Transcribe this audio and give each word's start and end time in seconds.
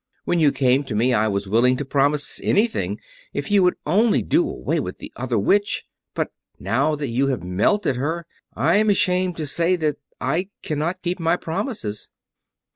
When 0.25 0.39
you 0.39 0.51
came 0.51 0.81
to 0.85 0.95
me, 0.95 1.13
I 1.13 1.27
was 1.27 1.47
willing 1.47 1.77
to 1.77 1.85
promise 1.85 2.41
anything 2.43 2.99
if 3.35 3.51
you 3.51 3.61
would 3.61 3.75
only 3.85 4.23
do 4.23 4.49
away 4.49 4.79
with 4.79 4.97
the 4.97 5.13
other 5.15 5.37
Witch; 5.37 5.83
but, 6.15 6.31
now 6.57 6.95
that 6.95 7.09
you 7.09 7.27
have 7.27 7.43
melted 7.43 7.97
her, 7.97 8.25
I 8.55 8.77
am 8.77 8.89
ashamed 8.89 9.37
to 9.37 9.45
say 9.45 9.75
that 9.75 9.97
I 10.19 10.49
cannot 10.63 11.03
keep 11.03 11.19
my 11.19 11.37
promises." 11.37 12.09